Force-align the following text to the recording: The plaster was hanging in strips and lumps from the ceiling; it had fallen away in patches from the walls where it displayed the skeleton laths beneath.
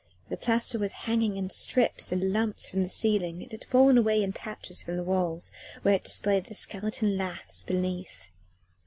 The 0.29 0.35
plaster 0.37 0.79
was 0.79 0.93
hanging 1.05 1.37
in 1.37 1.51
strips 1.51 2.11
and 2.11 2.33
lumps 2.33 2.67
from 2.67 2.81
the 2.81 2.89
ceiling; 2.89 3.39
it 3.43 3.51
had 3.51 3.65
fallen 3.65 3.99
away 3.99 4.23
in 4.23 4.33
patches 4.33 4.81
from 4.81 4.97
the 4.97 5.03
walls 5.03 5.51
where 5.83 5.93
it 5.93 6.05
displayed 6.05 6.45
the 6.47 6.55
skeleton 6.55 7.17
laths 7.17 7.61
beneath. 7.61 8.31